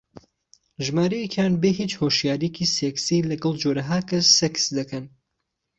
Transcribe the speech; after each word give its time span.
ژمارەیەکیان 0.85 1.53
بێ 1.61 1.69
هیچ 1.79 1.91
هۆشیارییەکی 2.01 2.71
سێکسی 2.75 3.27
لەگەڵ 3.29 3.53
جۆرەها 3.63 3.99
کەس 4.09 4.25
سێکس 4.37 4.63
دەکەن 4.77 5.05